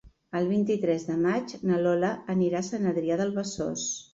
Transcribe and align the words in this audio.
El 0.37 0.45
vint-i-tres 0.53 1.05
de 1.09 1.17
maig 1.25 1.53
na 1.73 1.79
Lola 1.83 2.11
anirà 2.37 2.63
a 2.65 2.69
Sant 2.71 2.91
Adrià 2.93 3.23
de 3.25 3.33
Besòs. 3.39 3.89